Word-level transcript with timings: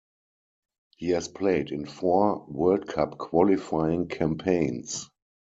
He 0.97 1.09
has 1.11 1.27
played 1.27 1.69
in 1.69 1.85
four 1.85 2.43
World 2.47 2.87
Cup 2.87 3.19
qualifying 3.19 4.07
campaigns. 4.07 5.07